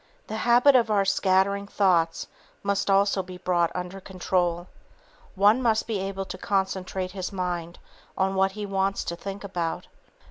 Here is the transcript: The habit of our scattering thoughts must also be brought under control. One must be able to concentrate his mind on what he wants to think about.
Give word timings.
The 0.25 0.35
habit 0.37 0.75
of 0.75 0.89
our 0.89 1.05
scattering 1.05 1.67
thoughts 1.67 2.25
must 2.63 2.89
also 2.89 3.21
be 3.21 3.37
brought 3.37 3.69
under 3.75 3.99
control. 3.99 4.65
One 5.35 5.61
must 5.61 5.85
be 5.85 5.99
able 5.99 6.25
to 6.25 6.39
concentrate 6.39 7.11
his 7.11 7.31
mind 7.31 7.77
on 8.17 8.33
what 8.33 8.53
he 8.53 8.65
wants 8.65 9.03
to 9.03 9.15
think 9.15 9.43
about. 9.43 9.85